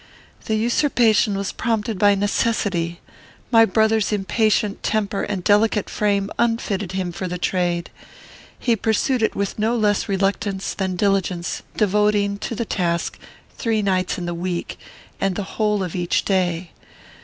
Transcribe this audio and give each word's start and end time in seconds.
"The 0.45 0.55
usurpation 0.55 1.37
was 1.37 1.51
prompted 1.51 1.99
by 1.99 2.15
necessity. 2.15 2.99
My 3.51 3.65
brother's 3.65 4.11
impatient 4.11 4.81
temper 4.81 5.21
and 5.21 5.43
delicate 5.43 5.91
frame 5.91 6.31
unfitted 6.39 6.93
him 6.93 7.11
for 7.11 7.27
the 7.27 7.37
trade. 7.37 7.91
He 8.57 8.75
pursued 8.75 9.21
it 9.21 9.35
with 9.35 9.59
no 9.59 9.75
less 9.75 10.09
reluctance 10.09 10.73
than 10.73 10.95
diligence, 10.95 11.61
devoting 11.77 12.39
to 12.39 12.55
the 12.55 12.65
task 12.65 13.19
three 13.59 13.83
nights 13.83 14.17
in 14.17 14.25
the 14.25 14.33
week, 14.33 14.79
and 15.19 15.35
the 15.35 15.43
whole 15.43 15.83
of 15.83 15.95
each 15.95 16.25
day. 16.25 16.71